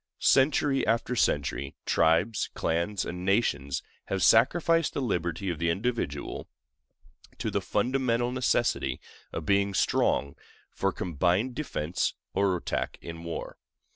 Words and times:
Century 0.17 0.83
after 0.87 1.15
century, 1.15 1.75
tribes, 1.85 2.49
clans, 2.55 3.05
and 3.05 3.23
nations 3.23 3.83
have 4.05 4.23
sacrificed 4.23 4.95
the 4.95 4.99
liberty 4.99 5.51
of 5.51 5.59
the 5.59 5.69
individual 5.69 6.49
to 7.37 7.51
the 7.51 7.61
fundamental 7.61 8.31
necessity 8.31 8.99
of 9.31 9.45
being 9.45 9.75
strong 9.75 10.35
for 10.71 10.91
combined 10.91 11.53
defense 11.53 12.15
or 12.33 12.57
attack 12.57 12.97
in 13.03 13.23
war. 13.23 13.59